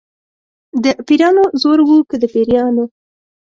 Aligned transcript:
د 0.83 0.85
پیرانو 1.07 1.43
زور 1.61 1.79
و 1.87 1.89
که 2.09 2.15
د 2.21 2.23
پیریانو. 2.33 2.85